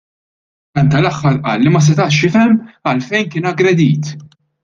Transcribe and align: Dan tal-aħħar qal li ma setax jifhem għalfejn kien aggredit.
Dan 0.77 0.87
tal-aħħar 0.93 1.35
qal 1.49 1.61
li 1.65 1.73
ma 1.75 1.81
setax 1.89 2.17
jifhem 2.23 2.57
għalfejn 2.93 3.31
kien 3.35 3.49
aggredit. 3.53 4.13